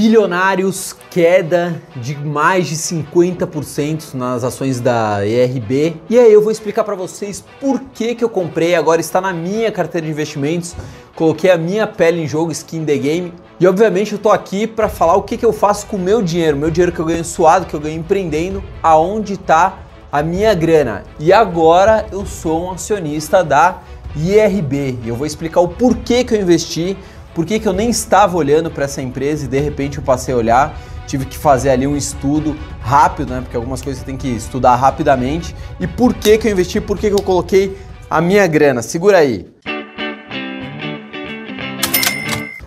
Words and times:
bilionários, 0.00 0.96
queda 1.10 1.82
de 1.94 2.16
mais 2.16 2.68
de 2.68 2.74
50% 2.74 4.14
nas 4.14 4.42
ações 4.42 4.80
da 4.80 5.26
ERB. 5.26 5.94
E 6.08 6.18
aí 6.18 6.32
eu 6.32 6.40
vou 6.40 6.50
explicar 6.50 6.84
para 6.84 6.94
vocês 6.94 7.44
por 7.60 7.78
que, 7.92 8.14
que 8.14 8.24
eu 8.24 8.30
comprei, 8.30 8.74
agora 8.74 8.98
está 8.98 9.20
na 9.20 9.30
minha 9.30 9.70
carteira 9.70 10.06
de 10.06 10.10
investimentos. 10.10 10.74
Coloquei 11.14 11.50
a 11.50 11.58
minha 11.58 11.86
pele 11.86 12.22
em 12.22 12.26
jogo, 12.26 12.50
skin 12.50 12.82
the 12.86 12.96
game. 12.96 13.34
E 13.60 13.66
obviamente 13.66 14.14
eu 14.14 14.18
tô 14.18 14.30
aqui 14.30 14.66
para 14.66 14.88
falar 14.88 15.16
o 15.16 15.22
que, 15.22 15.36
que 15.36 15.44
eu 15.44 15.52
faço 15.52 15.86
com 15.86 15.96
o 15.96 16.00
meu 16.00 16.22
dinheiro, 16.22 16.56
meu 16.56 16.70
dinheiro 16.70 16.92
que 16.92 16.98
eu 16.98 17.04
ganho 17.04 17.22
suado, 17.22 17.66
que 17.66 17.74
eu 17.74 17.80
ganho 17.80 18.00
empreendendo, 18.00 18.64
aonde 18.82 19.34
está 19.34 19.80
a 20.10 20.22
minha 20.22 20.54
grana. 20.54 21.04
E 21.18 21.30
agora 21.30 22.06
eu 22.10 22.24
sou 22.24 22.68
um 22.68 22.70
acionista 22.70 23.44
da 23.44 23.82
IRB. 24.16 24.98
E 25.04 25.08
eu 25.08 25.14
vou 25.14 25.26
explicar 25.26 25.60
o 25.60 25.68
porquê 25.68 26.24
que 26.24 26.34
eu 26.34 26.40
investi, 26.40 26.96
por 27.34 27.46
que, 27.46 27.58
que 27.60 27.68
eu 27.68 27.72
nem 27.72 27.90
estava 27.90 28.36
olhando 28.36 28.70
para 28.70 28.84
essa 28.84 29.00
empresa 29.00 29.44
e 29.44 29.48
de 29.48 29.60
repente 29.60 29.98
eu 29.98 30.04
passei 30.04 30.34
a 30.34 30.36
olhar. 30.36 30.78
Tive 31.06 31.24
que 31.24 31.36
fazer 31.36 31.70
ali 31.70 31.86
um 31.86 31.96
estudo 31.96 32.56
rápido, 32.80 33.32
né? 33.32 33.40
Porque 33.40 33.56
algumas 33.56 33.82
coisas 33.82 34.00
você 34.00 34.06
tem 34.06 34.16
que 34.16 34.28
estudar 34.28 34.76
rapidamente. 34.76 35.54
E 35.80 35.86
por 35.86 36.14
que, 36.14 36.38
que 36.38 36.46
eu 36.46 36.52
investi, 36.52 36.80
por 36.80 36.98
que, 36.98 37.08
que 37.08 37.14
eu 37.14 37.22
coloquei 37.22 37.76
a 38.08 38.20
minha 38.20 38.46
grana? 38.46 38.80
Segura 38.80 39.18
aí. 39.18 39.46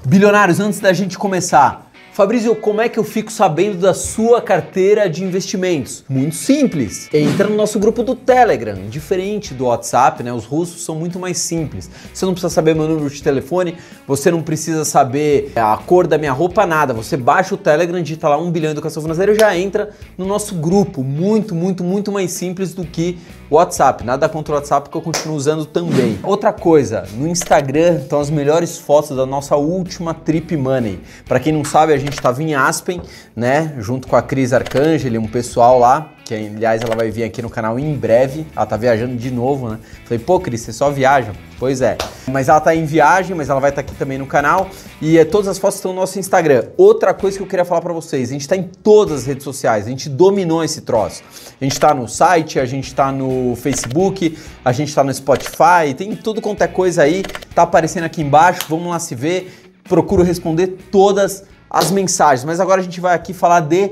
Bilionários, 0.05 0.59
antes 0.59 0.79
da 0.79 0.91
gente 0.93 1.17
começar, 1.17 1.89
Fabrício, 2.13 2.55
como 2.55 2.79
é 2.79 2.87
que 2.87 2.99
eu 2.99 3.03
fico 3.03 3.31
sabendo 3.31 3.79
da 3.79 3.91
sua 3.91 4.39
carteira 4.39 5.09
de 5.09 5.23
investimentos? 5.23 6.05
Muito 6.07 6.35
simples. 6.35 7.09
Entra 7.11 7.47
no 7.47 7.55
nosso 7.55 7.79
grupo 7.79 8.03
do 8.03 8.13
Telegram, 8.13 8.87
diferente 8.87 9.51
do 9.51 9.65
WhatsApp, 9.65 10.21
né? 10.21 10.31
Os 10.31 10.45
russos 10.45 10.85
são 10.85 10.93
muito 10.93 11.17
mais 11.17 11.39
simples. 11.39 11.89
Você 12.13 12.23
não 12.23 12.33
precisa 12.33 12.53
saber 12.53 12.75
meu 12.75 12.87
número 12.87 13.09
de 13.09 13.23
telefone, 13.23 13.77
você 14.05 14.29
não 14.29 14.43
precisa 14.43 14.85
saber 14.85 15.51
a 15.55 15.75
cor 15.75 16.05
da 16.05 16.19
minha 16.19 16.31
roupa, 16.31 16.67
nada. 16.67 16.93
Você 16.93 17.17
baixa 17.17 17.55
o 17.55 17.57
Telegram, 17.57 17.99
digita 17.99 18.29
lá 18.29 18.37
1 18.37 18.51
bilhão 18.51 18.69
de 18.69 18.73
educação 18.73 19.01
financeira 19.01 19.31
e 19.31 19.35
já 19.35 19.57
entra 19.57 19.89
no 20.15 20.27
nosso 20.27 20.53
grupo. 20.53 21.01
Muito, 21.01 21.55
muito, 21.55 21.83
muito 21.83 22.11
mais 22.11 22.29
simples 22.29 22.75
do 22.75 22.85
que 22.85 23.17
WhatsApp. 23.55 24.03
Nada 24.03 24.27
contra 24.29 24.53
o 24.53 24.57
WhatsApp 24.57 24.89
que 24.89 24.95
eu 24.95 25.01
continuo 25.01 25.35
usando 25.35 25.65
também. 25.65 26.19
Outra 26.23 26.51
coisa, 26.53 27.05
no 27.13 27.27
Instagram 27.27 27.99
estão 28.01 28.19
as 28.19 28.29
melhores 28.29 28.77
fotos 28.77 29.15
da 29.15 29.25
nossa 29.25 29.55
última 29.55 30.13
Trip 30.13 30.55
Money. 30.55 31.01
Para 31.27 31.39
quem 31.39 31.53
não 31.53 31.63
sabe, 31.63 31.93
a 31.93 31.97
gente 31.97 32.13
estava 32.13 32.41
em 32.41 32.55
Aspen, 32.55 33.01
né, 33.35 33.75
junto 33.79 34.07
com 34.07 34.15
a 34.15 34.21
Cris 34.21 34.53
Arcangeli, 34.53 35.17
um 35.17 35.27
pessoal 35.27 35.79
lá, 35.79 36.13
que 36.23 36.33
aliás 36.33 36.81
ela 36.81 36.95
vai 36.95 37.11
vir 37.11 37.23
aqui 37.23 37.41
no 37.41 37.49
canal 37.49 37.77
em 37.77 37.95
breve. 37.95 38.45
Ela 38.55 38.65
tá 38.65 38.77
viajando 38.77 39.15
de 39.15 39.29
novo, 39.29 39.69
né? 39.69 39.79
Falei, 40.05 40.19
pô, 40.19 40.39
Cris, 40.39 40.61
você 40.61 40.71
só 40.71 40.89
viaja? 40.89 41.33
Pois 41.59 41.81
é. 41.81 41.97
Mas 42.27 42.49
ela 42.49 42.59
tá 42.59 42.73
em 42.75 42.85
viagem, 42.85 43.35
mas 43.35 43.49
ela 43.49 43.59
vai 43.59 43.69
estar 43.69 43.83
tá 43.83 43.89
aqui 43.89 43.97
também 43.97 44.17
no 44.17 44.25
canal. 44.25 44.69
E 45.01 45.17
é, 45.17 45.25
todas 45.25 45.47
as 45.47 45.57
fotos 45.57 45.77
estão 45.77 45.91
no 45.93 45.99
nosso 45.99 46.17
Instagram. 46.19 46.65
Outra 46.77 47.13
coisa 47.13 47.37
que 47.37 47.43
eu 47.43 47.47
queria 47.47 47.65
falar 47.65 47.81
para 47.81 47.93
vocês: 47.93 48.29
a 48.29 48.33
gente 48.33 48.47
tá 48.47 48.55
em 48.55 48.63
todas 48.63 49.21
as 49.21 49.25
redes 49.25 49.43
sociais, 49.43 49.85
a 49.85 49.89
gente 49.89 50.09
dominou 50.09 50.63
esse 50.63 50.81
troço. 50.81 51.23
A 51.59 51.63
gente 51.63 51.79
tá 51.79 51.93
no 51.93 52.07
site, 52.07 52.59
a 52.59 52.65
gente 52.65 52.93
tá 52.95 53.11
no 53.11 53.55
Facebook, 53.55 54.37
a 54.63 54.71
gente 54.71 54.93
tá 54.93 55.03
no 55.03 55.13
Spotify, 55.13 55.93
tem 55.95 56.15
tudo 56.15 56.41
quanto 56.41 56.61
é 56.63 56.67
coisa 56.67 57.03
aí. 57.03 57.23
Tá 57.53 57.63
aparecendo 57.63 58.05
aqui 58.05 58.21
embaixo, 58.21 58.61
vamos 58.69 58.87
lá 58.87 58.99
se 58.99 59.13
ver. 59.15 59.71
Procuro 59.83 60.23
responder 60.23 60.67
todas 60.91 61.43
as 61.69 61.91
mensagens. 61.91 62.45
Mas 62.45 62.59
agora 62.59 62.79
a 62.79 62.83
gente 62.83 63.01
vai 63.01 63.13
aqui 63.13 63.33
falar 63.33 63.59
de 63.59 63.91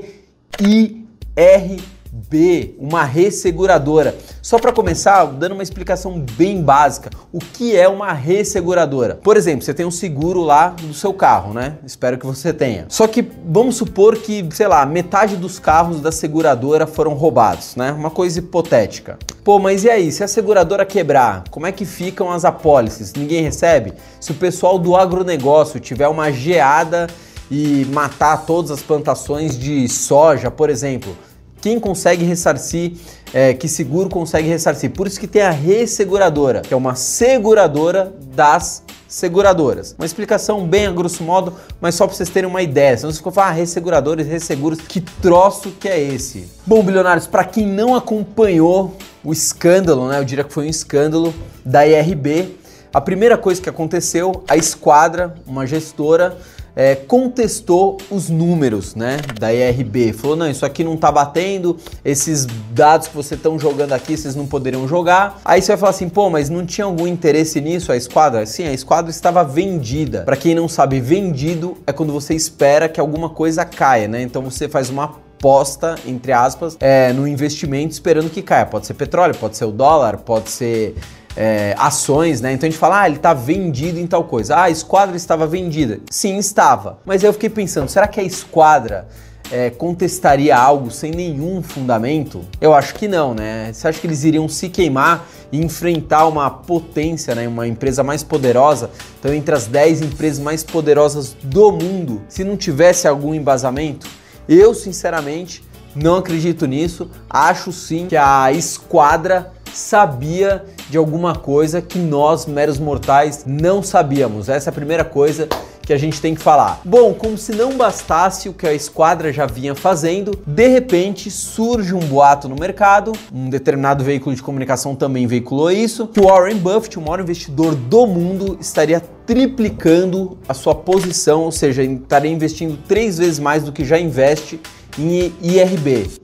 IRB, 2.12 2.76
uma 2.78 3.04
resseguradora. 3.04 4.14
Só 4.42 4.58
para 4.58 4.72
começar, 4.72 5.24
dando 5.24 5.52
uma 5.52 5.62
explicação 5.62 6.20
bem 6.36 6.62
básica, 6.62 7.08
o 7.32 7.38
que 7.38 7.74
é 7.74 7.88
uma 7.88 8.12
resseguradora? 8.12 9.14
Por 9.22 9.36
exemplo, 9.36 9.64
você 9.64 9.72
tem 9.72 9.86
um 9.86 9.90
seguro 9.90 10.42
lá 10.42 10.76
no 10.82 10.92
seu 10.92 11.14
carro, 11.14 11.54
né? 11.54 11.78
Espero 11.86 12.18
que 12.18 12.26
você 12.26 12.52
tenha. 12.52 12.84
Só 12.88 13.06
que 13.06 13.26
vamos 13.46 13.76
supor 13.76 14.16
que, 14.18 14.46
sei 14.52 14.68
lá, 14.68 14.84
metade 14.84 15.36
dos 15.36 15.58
carros 15.58 16.00
da 16.00 16.12
seguradora 16.12 16.86
foram 16.86 17.14
roubados, 17.14 17.76
né? 17.76 17.92
Uma 17.92 18.10
coisa 18.10 18.40
hipotética. 18.40 19.18
Pô, 19.42 19.58
mas 19.58 19.84
e 19.84 19.90
aí, 19.90 20.12
se 20.12 20.22
a 20.22 20.28
seguradora 20.28 20.84
quebrar, 20.84 21.44
como 21.50 21.66
é 21.66 21.72
que 21.72 21.86
ficam 21.86 22.30
as 22.30 22.44
apólices? 22.44 23.12
Ninguém 23.14 23.42
recebe? 23.42 23.94
Se 24.20 24.32
o 24.32 24.34
pessoal 24.34 24.78
do 24.78 24.94
agronegócio 24.94 25.80
tiver 25.80 26.08
uma 26.08 26.30
geada 26.30 27.06
e 27.50 27.86
matar 27.92 28.44
todas 28.46 28.70
as 28.70 28.82
plantações 28.82 29.58
de 29.58 29.88
soja, 29.88 30.50
por 30.50 30.70
exemplo. 30.70 31.16
Quem 31.62 31.78
consegue 31.78 32.24
ressarcir, 32.24 32.94
é, 33.32 33.54
que 33.54 33.68
seguro 33.68 34.10
consegue 34.10 34.48
ressarcir? 34.48 34.90
Por 34.90 35.06
isso 35.06 35.20
que 35.20 35.28
tem 35.28 35.42
a 35.42 35.50
resseguradora, 35.50 36.60
que 36.60 36.74
é 36.74 36.76
uma 36.76 36.96
seguradora 36.96 38.12
das 38.34 38.82
seguradoras. 39.06 39.94
Uma 39.96 40.04
explicação 40.04 40.66
bem 40.66 40.86
a 40.86 40.90
grosso 40.90 41.22
modo, 41.22 41.54
mas 41.80 41.94
só 41.94 42.04
para 42.04 42.16
vocês 42.16 42.28
terem 42.28 42.50
uma 42.50 42.62
ideia. 42.62 42.96
Se 42.96 43.06
você 43.06 43.22
for 43.22 43.32
falar 43.32 43.50
ah, 43.50 43.52
resseguradores, 43.52 44.26
resseguros, 44.26 44.80
que 44.80 45.00
troço 45.00 45.70
que 45.78 45.88
é 45.88 46.02
esse? 46.02 46.50
Bom, 46.66 46.82
bilionários, 46.82 47.28
para 47.28 47.44
quem 47.44 47.64
não 47.64 47.94
acompanhou 47.94 48.96
o 49.22 49.32
escândalo, 49.32 50.08
né, 50.08 50.18
eu 50.18 50.24
diria 50.24 50.42
que 50.42 50.52
foi 50.52 50.66
um 50.66 50.68
escândalo 50.68 51.32
da 51.64 51.86
IRB, 51.86 52.56
a 52.92 53.00
primeira 53.00 53.38
coisa 53.38 53.62
que 53.62 53.68
aconteceu, 53.68 54.42
a 54.48 54.56
Esquadra, 54.56 55.36
uma 55.46 55.64
gestora, 55.64 56.36
é, 56.74 56.94
contestou 56.94 57.98
os 58.10 58.28
números 58.28 58.94
né, 58.94 59.18
da 59.38 59.52
ERB. 59.52 60.12
Falou: 60.12 60.36
não, 60.36 60.50
isso 60.50 60.64
aqui 60.64 60.82
não 60.82 60.94
está 60.94 61.10
batendo, 61.10 61.76
esses 62.04 62.46
dados 62.70 63.08
que 63.08 63.14
vocês 63.14 63.38
estão 63.38 63.58
jogando 63.58 63.92
aqui, 63.92 64.16
vocês 64.16 64.34
não 64.34 64.46
poderiam 64.46 64.86
jogar. 64.88 65.40
Aí 65.44 65.60
você 65.60 65.68
vai 65.72 65.76
falar 65.76 65.90
assim: 65.90 66.08
pô, 66.08 66.30
mas 66.30 66.48
não 66.48 66.64
tinha 66.64 66.84
algum 66.84 67.06
interesse 67.06 67.60
nisso 67.60 67.92
a 67.92 67.96
esquadra? 67.96 68.44
Sim, 68.46 68.66
a 68.66 68.72
esquadra 68.72 69.10
estava 69.10 69.44
vendida. 69.44 70.22
Para 70.22 70.36
quem 70.36 70.54
não 70.54 70.68
sabe, 70.68 71.00
vendido 71.00 71.76
é 71.86 71.92
quando 71.92 72.12
você 72.12 72.34
espera 72.34 72.88
que 72.88 73.00
alguma 73.00 73.30
coisa 73.30 73.64
caia, 73.64 74.08
né? 74.08 74.22
Então 74.22 74.42
você 74.42 74.68
faz 74.68 74.90
uma 74.90 75.04
aposta, 75.04 75.96
entre 76.06 76.30
aspas, 76.30 76.76
é, 76.78 77.12
no 77.12 77.26
investimento 77.26 77.92
esperando 77.92 78.30
que 78.30 78.42
caia. 78.42 78.64
Pode 78.64 78.86
ser 78.86 78.94
petróleo, 78.94 79.34
pode 79.34 79.56
ser 79.56 79.64
o 79.64 79.72
dólar, 79.72 80.18
pode 80.18 80.48
ser 80.50 80.94
é, 81.36 81.74
ações, 81.78 82.40
né? 82.40 82.52
Então 82.52 82.66
a 82.66 82.70
gente 82.70 82.78
fala, 82.78 83.02
ah, 83.02 83.06
ele 83.06 83.16
está 83.16 83.32
vendido 83.34 83.98
em 83.98 84.06
tal 84.06 84.24
coisa. 84.24 84.56
Ah, 84.56 84.62
a 84.64 84.70
esquadra 84.70 85.16
estava 85.16 85.46
vendida. 85.46 86.00
Sim, 86.10 86.36
estava. 86.38 86.98
Mas 87.04 87.22
aí 87.22 87.28
eu 87.28 87.32
fiquei 87.32 87.50
pensando, 87.50 87.88
será 87.88 88.06
que 88.06 88.20
a 88.20 88.22
esquadra 88.22 89.08
é, 89.50 89.70
contestaria 89.70 90.56
algo 90.56 90.90
sem 90.90 91.10
nenhum 91.10 91.62
fundamento? 91.62 92.44
Eu 92.60 92.74
acho 92.74 92.94
que 92.94 93.08
não, 93.08 93.34
né? 93.34 93.72
Você 93.72 93.88
acha 93.88 94.00
que 94.00 94.06
eles 94.06 94.24
iriam 94.24 94.48
se 94.48 94.68
queimar 94.68 95.26
e 95.50 95.62
enfrentar 95.62 96.26
uma 96.26 96.50
potência, 96.50 97.34
né? 97.34 97.48
Uma 97.48 97.66
empresa 97.66 98.02
mais 98.02 98.22
poderosa? 98.22 98.90
Então, 99.18 99.32
entre 99.32 99.54
as 99.54 99.66
10 99.66 100.02
empresas 100.02 100.38
mais 100.38 100.62
poderosas 100.62 101.36
do 101.42 101.72
mundo, 101.72 102.22
se 102.28 102.44
não 102.44 102.56
tivesse 102.56 103.08
algum 103.08 103.34
embasamento? 103.34 104.06
Eu, 104.48 104.74
sinceramente, 104.74 105.62
não 105.94 106.16
acredito 106.16 106.66
nisso. 106.66 107.10
Acho 107.28 107.72
sim 107.72 108.06
que 108.08 108.16
a 108.16 108.50
esquadra 108.52 109.52
sabia 109.74 110.64
de 110.88 110.96
alguma 110.96 111.34
coisa 111.34 111.80
que 111.80 111.98
nós, 111.98 112.46
meros 112.46 112.78
mortais, 112.78 113.44
não 113.46 113.82
sabíamos. 113.82 114.48
Essa 114.48 114.68
é 114.68 114.70
a 114.70 114.74
primeira 114.74 115.04
coisa 115.04 115.48
que 115.82 115.92
a 115.92 115.98
gente 115.98 116.20
tem 116.20 116.34
que 116.34 116.40
falar. 116.40 116.80
Bom, 116.84 117.12
como 117.12 117.36
se 117.36 117.52
não 117.52 117.76
bastasse 117.76 118.48
o 118.48 118.52
que 118.52 118.66
a 118.66 118.72
esquadra 118.72 119.32
já 119.32 119.46
vinha 119.46 119.74
fazendo, 119.74 120.38
de 120.46 120.68
repente 120.68 121.30
surge 121.30 121.92
um 121.92 122.00
boato 122.00 122.48
no 122.48 122.56
mercado, 122.56 123.12
um 123.32 123.50
determinado 123.50 124.04
veículo 124.04 124.34
de 124.34 124.42
comunicação 124.42 124.94
também 124.94 125.26
veiculou 125.26 125.70
isso, 125.70 126.06
que 126.06 126.20
o 126.20 126.28
Warren 126.28 126.56
Buffett, 126.56 126.98
o 126.98 127.02
maior 127.02 127.20
investidor 127.20 127.74
do 127.74 128.06
mundo, 128.06 128.56
estaria 128.60 129.02
triplicando 129.26 130.38
a 130.48 130.54
sua 130.54 130.74
posição, 130.74 131.42
ou 131.42 131.52
seja, 131.52 131.82
estaria 131.82 132.30
investindo 132.30 132.78
três 132.86 133.18
vezes 133.18 133.38
mais 133.38 133.62
do 133.62 133.72
que 133.72 133.84
já 133.84 133.98
investe 133.98 134.60
em 134.98 135.32
IRB. 135.42 136.21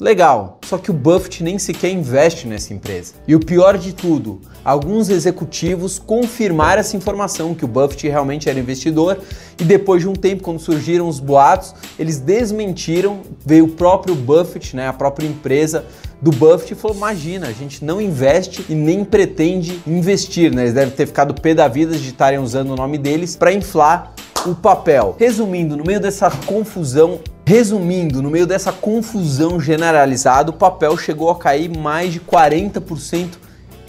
Legal, 0.00 0.58
só 0.64 0.78
que 0.78 0.90
o 0.90 0.94
Buffett 0.94 1.44
nem 1.44 1.58
sequer 1.58 1.90
investe 1.90 2.48
nessa 2.48 2.72
empresa. 2.72 3.12
E 3.28 3.34
o 3.36 3.38
pior 3.38 3.76
de 3.76 3.92
tudo, 3.92 4.40
alguns 4.64 5.10
executivos 5.10 5.98
confirmaram 5.98 6.80
essa 6.80 6.96
informação 6.96 7.54
que 7.54 7.66
o 7.66 7.68
Buffett 7.68 8.08
realmente 8.08 8.48
era 8.48 8.58
investidor 8.58 9.18
e 9.60 9.64
depois 9.64 10.00
de 10.00 10.08
um 10.08 10.14
tempo, 10.14 10.42
quando 10.42 10.58
surgiram 10.58 11.06
os 11.06 11.20
boatos, 11.20 11.74
eles 11.98 12.18
desmentiram. 12.18 13.20
Veio 13.44 13.66
o 13.66 13.72
próprio 13.72 14.14
Buffett, 14.14 14.74
né, 14.74 14.88
a 14.88 14.92
própria 14.94 15.26
empresa 15.26 15.84
do 16.22 16.30
Buffett 16.30 16.72
e 16.72 16.76
falou: 16.76 16.96
Imagina, 16.96 17.48
a 17.48 17.52
gente 17.52 17.84
não 17.84 18.00
investe 18.00 18.64
e 18.70 18.74
nem 18.74 19.04
pretende 19.04 19.82
investir, 19.86 20.50
né? 20.50 20.62
Eles 20.62 20.74
devem 20.74 20.94
ter 20.94 21.06
ficado 21.06 21.34
pé 21.34 21.52
da 21.52 21.68
vida 21.68 21.94
de 21.98 22.08
estarem 22.08 22.38
usando 22.38 22.70
o 22.70 22.76
nome 22.76 22.96
deles 22.96 23.36
para 23.36 23.52
inflar 23.52 24.14
o 24.46 24.54
papel. 24.54 25.14
Resumindo, 25.18 25.76
no 25.76 25.84
meio 25.84 26.00
dessa 26.00 26.30
confusão, 26.30 27.20
Resumindo, 27.50 28.22
no 28.22 28.30
meio 28.30 28.46
dessa 28.46 28.70
confusão 28.70 29.58
generalizada, 29.58 30.52
o 30.52 30.54
papel 30.54 30.96
chegou 30.96 31.30
a 31.30 31.36
cair 31.36 31.68
mais 31.68 32.12
de 32.12 32.20
40% 32.20 33.30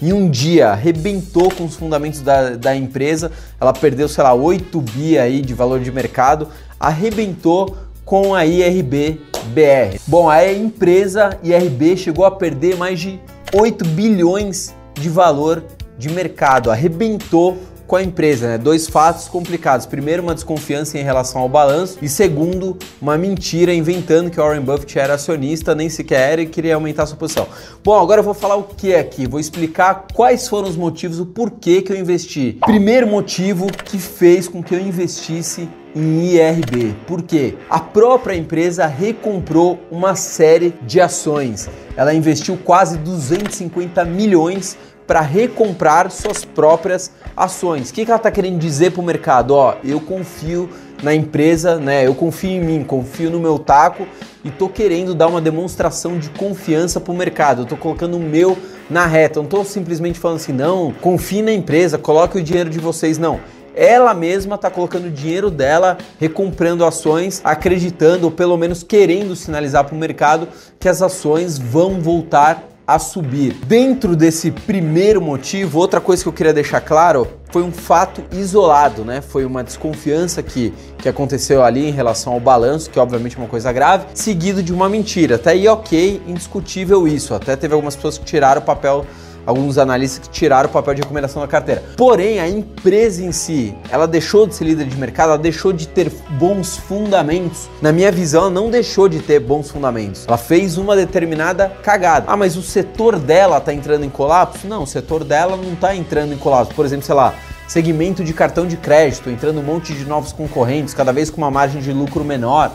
em 0.02 0.12
um 0.12 0.28
dia, 0.28 0.70
arrebentou 0.70 1.48
com 1.48 1.64
os 1.64 1.76
fundamentos 1.76 2.22
da, 2.22 2.56
da 2.56 2.74
empresa, 2.74 3.30
ela 3.60 3.72
perdeu, 3.72 4.08
sei 4.08 4.24
lá, 4.24 4.34
8 4.34 4.80
bi 4.80 5.16
aí 5.16 5.40
de 5.40 5.54
valor 5.54 5.78
de 5.78 5.92
mercado, 5.92 6.48
arrebentou 6.80 7.76
com 8.04 8.34
a 8.34 8.44
IRB 8.44 9.20
BR. 9.54 9.96
Bom, 10.08 10.28
a 10.28 10.52
empresa 10.52 11.38
IRB 11.40 11.96
chegou 11.96 12.24
a 12.24 12.32
perder 12.32 12.76
mais 12.76 12.98
de 12.98 13.20
8 13.54 13.84
bilhões 13.90 14.74
de 14.94 15.08
valor 15.08 15.62
de 15.96 16.10
mercado, 16.10 16.68
arrebentou 16.68 17.56
com 17.92 17.96
a 17.96 18.02
empresa, 18.02 18.48
né? 18.48 18.56
Dois 18.56 18.88
fatos 18.88 19.28
complicados. 19.28 19.84
Primeiro, 19.84 20.22
uma 20.22 20.32
desconfiança 20.32 20.96
em 20.96 21.02
relação 21.02 21.42
ao 21.42 21.46
balanço 21.46 21.98
e 22.00 22.08
segundo, 22.08 22.78
uma 22.98 23.18
mentira 23.18 23.74
inventando 23.74 24.30
que 24.30 24.38
Warren 24.38 24.62
Buffett 24.62 24.98
era 24.98 25.12
acionista, 25.12 25.74
nem 25.74 25.90
sequer 25.90 26.32
era 26.32 26.40
e 26.40 26.46
queria 26.46 26.74
aumentar 26.74 27.04
sua 27.04 27.18
posição. 27.18 27.46
Bom, 27.84 28.00
agora 28.00 28.20
eu 28.20 28.24
vou 28.24 28.32
falar 28.32 28.56
o 28.56 28.62
que 28.62 28.94
aqui, 28.94 29.26
vou 29.26 29.38
explicar 29.38 30.06
quais 30.14 30.48
foram 30.48 30.70
os 30.70 30.74
motivos, 30.74 31.20
o 31.20 31.26
porquê 31.26 31.82
que 31.82 31.92
eu 31.92 31.96
investi. 31.98 32.56
Primeiro 32.64 33.06
motivo 33.06 33.66
que 33.70 33.98
fez 33.98 34.48
com 34.48 34.62
que 34.62 34.74
eu 34.74 34.80
investisse 34.80 35.68
em 35.94 36.34
IRB. 36.34 36.94
Por 37.06 37.22
quê? 37.22 37.56
A 37.68 37.78
própria 37.78 38.34
empresa 38.34 38.86
recomprou 38.86 39.78
uma 39.90 40.14
série 40.14 40.72
de 40.86 40.98
ações. 40.98 41.68
Ela 41.94 42.14
investiu 42.14 42.56
quase 42.56 42.96
250 42.96 44.02
milhões 44.06 44.78
para 45.06 45.20
recomprar 45.20 46.10
suas 46.10 46.44
próprias 46.44 47.10
ações. 47.36 47.90
O 47.90 47.94
que, 47.94 48.04
que 48.04 48.10
ela 48.10 48.18
está 48.18 48.30
querendo 48.30 48.58
dizer 48.58 48.92
para 48.92 49.00
o 49.00 49.04
mercado? 49.04 49.54
Ó, 49.54 49.74
eu 49.84 50.00
confio 50.00 50.68
na 51.02 51.14
empresa, 51.14 51.76
né? 51.76 52.06
Eu 52.06 52.14
confio 52.14 52.50
em 52.50 52.60
mim, 52.60 52.84
confio 52.84 53.30
no 53.30 53.40
meu 53.40 53.58
taco 53.58 54.06
e 54.44 54.50
tô 54.50 54.68
querendo 54.68 55.14
dar 55.14 55.26
uma 55.26 55.40
demonstração 55.40 56.18
de 56.18 56.30
confiança 56.30 57.00
para 57.00 57.12
o 57.12 57.16
mercado. 57.16 57.62
Eu 57.62 57.66
tô 57.66 57.76
colocando 57.76 58.16
o 58.16 58.20
meu 58.20 58.56
na 58.88 59.06
reta. 59.06 59.38
Eu 59.38 59.42
não 59.42 59.50
tô 59.50 59.64
simplesmente 59.64 60.18
falando 60.18 60.36
assim, 60.36 60.52
não, 60.52 60.92
confie 61.00 61.42
na 61.42 61.52
empresa, 61.52 61.98
coloque 61.98 62.38
o 62.38 62.42
dinheiro 62.42 62.70
de 62.70 62.78
vocês, 62.78 63.18
não 63.18 63.40
ela 63.74 64.12
mesma 64.12 64.56
está 64.56 64.70
colocando 64.70 65.06
o 65.06 65.10
dinheiro 65.10 65.50
dela, 65.50 65.96
recomprando 66.18 66.84
ações, 66.84 67.40
acreditando 67.42 68.26
ou 68.26 68.30
pelo 68.30 68.56
menos 68.56 68.82
querendo 68.82 69.34
sinalizar 69.34 69.84
para 69.84 69.94
o 69.94 69.98
mercado 69.98 70.48
que 70.78 70.88
as 70.88 71.00
ações 71.00 71.58
vão 71.58 72.00
voltar 72.00 72.62
a 72.94 72.98
subir. 72.98 73.54
Dentro 73.66 74.14
desse 74.14 74.50
primeiro 74.50 75.20
motivo, 75.20 75.78
outra 75.78 76.00
coisa 76.00 76.22
que 76.22 76.28
eu 76.28 76.32
queria 76.32 76.52
deixar 76.52 76.80
claro 76.80 77.26
foi 77.50 77.62
um 77.62 77.72
fato 77.72 78.22
isolado, 78.32 79.04
né? 79.04 79.20
Foi 79.20 79.44
uma 79.44 79.62
desconfiança 79.62 80.42
que, 80.42 80.72
que 80.98 81.08
aconteceu 81.08 81.62
ali 81.62 81.88
em 81.88 81.92
relação 81.92 82.32
ao 82.32 82.40
balanço, 82.40 82.90
que 82.90 82.98
obviamente 82.98 83.36
é 83.36 83.38
uma 83.38 83.48
coisa 83.48 83.72
grave, 83.72 84.06
seguido 84.14 84.62
de 84.62 84.72
uma 84.72 84.88
mentira. 84.88 85.36
Até 85.36 85.50
aí, 85.50 85.68
ok, 85.68 86.22
indiscutível 86.26 87.06
isso. 87.06 87.34
Até 87.34 87.56
teve 87.56 87.74
algumas 87.74 87.94
pessoas 87.94 88.18
que 88.18 88.24
tiraram 88.24 88.60
o 88.60 88.64
papel 88.64 89.06
alguns 89.46 89.78
analistas 89.78 90.26
que 90.26 90.32
tiraram 90.32 90.68
o 90.68 90.72
papel 90.72 90.94
de 90.94 91.02
recomendação 91.02 91.42
da 91.42 91.48
carteira. 91.48 91.82
Porém, 91.96 92.40
a 92.40 92.48
empresa 92.48 93.24
em 93.24 93.32
si, 93.32 93.74
ela 93.90 94.06
deixou 94.06 94.46
de 94.46 94.54
ser 94.54 94.64
líder 94.64 94.86
de 94.86 94.96
mercado, 94.96 95.30
ela 95.30 95.38
deixou 95.38 95.72
de 95.72 95.88
ter 95.88 96.10
bons 96.30 96.76
fundamentos. 96.76 97.68
Na 97.80 97.92
minha 97.92 98.12
visão, 98.12 98.42
ela 98.42 98.50
não 98.50 98.70
deixou 98.70 99.08
de 99.08 99.20
ter 99.20 99.40
bons 99.40 99.70
fundamentos. 99.70 100.24
Ela 100.26 100.38
fez 100.38 100.78
uma 100.78 100.94
determinada 100.94 101.68
cagada. 101.82 102.26
Ah, 102.28 102.36
mas 102.36 102.56
o 102.56 102.62
setor 102.62 103.18
dela 103.18 103.58
está 103.58 103.72
entrando 103.72 104.04
em 104.04 104.10
colapso? 104.10 104.66
Não, 104.66 104.82
o 104.82 104.86
setor 104.86 105.24
dela 105.24 105.56
não 105.56 105.72
está 105.72 105.94
entrando 105.94 106.32
em 106.32 106.38
colapso. 106.38 106.74
Por 106.74 106.84
exemplo, 106.84 107.04
sei 107.04 107.14
lá, 107.14 107.34
segmento 107.66 108.22
de 108.22 108.32
cartão 108.32 108.66
de 108.66 108.76
crédito, 108.76 109.30
entrando 109.30 109.60
um 109.60 109.62
monte 109.62 109.94
de 109.94 110.04
novos 110.04 110.32
concorrentes, 110.32 110.94
cada 110.94 111.12
vez 111.12 111.30
com 111.30 111.38
uma 111.38 111.50
margem 111.50 111.80
de 111.80 111.92
lucro 111.92 112.24
menor. 112.24 112.72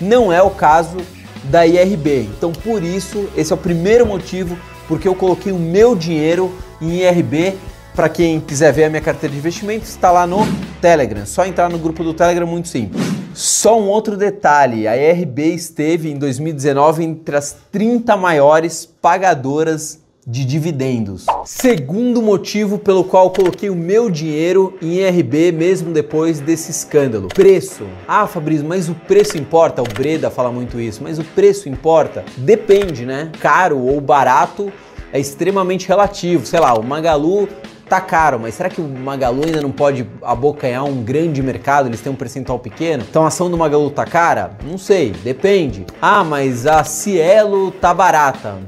Não 0.00 0.32
é 0.32 0.42
o 0.42 0.50
caso 0.50 0.96
da 1.44 1.66
IRB. 1.66 2.28
Então, 2.36 2.52
por 2.52 2.82
isso, 2.82 3.28
esse 3.36 3.52
é 3.52 3.54
o 3.54 3.58
primeiro 3.58 4.06
motivo 4.06 4.56
porque 4.90 5.06
eu 5.06 5.14
coloquei 5.14 5.52
o 5.52 5.58
meu 5.58 5.94
dinheiro 5.94 6.52
em 6.82 6.96
IRB. 6.96 7.56
Para 7.94 8.08
quem 8.08 8.40
quiser 8.40 8.72
ver 8.72 8.84
a 8.84 8.88
minha 8.88 9.00
carteira 9.00 9.32
de 9.32 9.38
investimentos, 9.38 9.88
está 9.88 10.10
lá 10.10 10.26
no 10.26 10.40
Telegram. 10.80 11.24
Só 11.24 11.46
entrar 11.46 11.68
no 11.68 11.78
grupo 11.78 12.02
do 12.02 12.12
Telegram, 12.12 12.46
muito 12.46 12.66
simples. 12.66 13.00
Só 13.32 13.80
um 13.80 13.86
outro 13.86 14.16
detalhe: 14.16 14.88
a 14.88 14.96
IRB 14.96 15.54
esteve 15.54 16.10
em 16.10 16.18
2019 16.18 17.04
entre 17.04 17.36
as 17.36 17.56
30 17.70 18.16
maiores 18.16 18.84
pagadoras 18.84 19.99
de 20.30 20.44
dividendos. 20.44 21.26
Segundo 21.44 22.22
motivo 22.22 22.78
pelo 22.78 23.02
qual 23.02 23.30
coloquei 23.30 23.68
o 23.68 23.74
meu 23.74 24.08
dinheiro 24.08 24.78
em 24.80 24.98
IRB 24.98 25.50
mesmo 25.50 25.92
depois 25.92 26.38
desse 26.38 26.70
escândalo. 26.70 27.26
Preço. 27.28 27.84
Ah, 28.06 28.28
Fabrício, 28.28 28.64
mas 28.64 28.88
o 28.88 28.94
preço 28.94 29.36
importa? 29.36 29.82
O 29.82 29.88
Breda 29.88 30.30
fala 30.30 30.52
muito 30.52 30.80
isso, 30.80 31.02
mas 31.02 31.18
o 31.18 31.24
preço 31.24 31.68
importa? 31.68 32.24
Depende, 32.36 33.04
né? 33.04 33.32
Caro 33.40 33.78
ou 33.78 34.00
barato 34.00 34.72
é 35.12 35.18
extremamente 35.18 35.88
relativo. 35.88 36.46
Sei 36.46 36.60
lá, 36.60 36.74
o 36.74 36.84
Magalu 36.84 37.48
tá 37.88 38.00
caro, 38.00 38.38
mas 38.38 38.54
será 38.54 38.68
que 38.68 38.80
o 38.80 38.86
Magalu 38.86 39.44
ainda 39.44 39.60
não 39.60 39.72
pode 39.72 40.06
abocanhar 40.22 40.84
um 40.84 41.02
grande 41.02 41.42
mercado? 41.42 41.88
Eles 41.88 42.00
têm 42.00 42.12
um 42.12 42.16
percentual 42.16 42.60
pequeno? 42.60 43.04
Então 43.10 43.24
a 43.24 43.26
ação 43.26 43.50
do 43.50 43.58
Magalu 43.58 43.90
tá 43.90 44.04
cara? 44.04 44.52
Não 44.64 44.78
sei, 44.78 45.10
depende. 45.10 45.84
Ah, 46.00 46.22
mas 46.22 46.68
a 46.68 46.84
Cielo 46.84 47.72
tá 47.72 47.92
barata. 47.92 48.58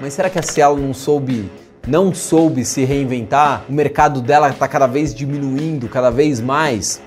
Mas 0.00 0.14
será 0.14 0.30
que 0.30 0.38
a 0.38 0.42
Cielo 0.42 0.78
não 0.78 0.94
soube 0.94 1.50
não 1.86 2.14
soube 2.14 2.64
se 2.64 2.84
reinventar? 2.84 3.64
O 3.68 3.72
mercado 3.72 4.20
dela 4.20 4.48
está 4.48 4.66
cada 4.66 4.86
vez 4.86 5.14
diminuindo, 5.14 5.88
cada 5.88 6.10
vez 6.10 6.40
mais. 6.40 7.00